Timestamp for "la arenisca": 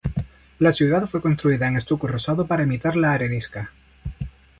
2.95-3.71